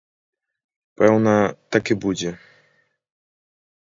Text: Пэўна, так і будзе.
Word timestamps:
Пэўна, 1.01 1.33
так 1.75 1.83
і 1.97 1.97
будзе. 2.05 2.31